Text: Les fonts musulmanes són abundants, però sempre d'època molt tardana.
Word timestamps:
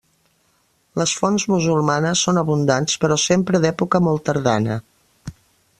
Les 1.01 1.11
fonts 1.19 1.45
musulmanes 1.51 2.23
són 2.27 2.41
abundants, 2.43 2.95
però 3.05 3.21
sempre 3.27 3.65
d'època 3.67 4.05
molt 4.09 4.25
tardana. 4.31 4.81